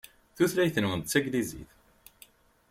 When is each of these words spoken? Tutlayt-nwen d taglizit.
Tutlayt-nwen 0.35 0.99
d 1.01 1.05
taglizit. 1.07 1.71